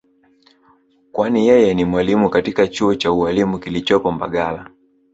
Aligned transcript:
kwani 1.11 1.47
yeye 1.47 1.73
ni 1.73 1.85
mwalimu 1.85 2.29
katika 2.29 2.67
chuo 2.67 2.95
cha 2.95 3.11
ualimu 3.11 3.59
kilichopo 3.59 4.11
mbagala 4.11 4.69